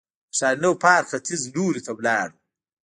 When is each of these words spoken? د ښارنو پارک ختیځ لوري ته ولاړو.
د 0.03 0.03
ښارنو 0.37 0.71
پارک 0.83 1.05
ختیځ 1.11 1.41
لوري 1.55 1.81
ته 1.85 1.91
ولاړو. 1.97 2.37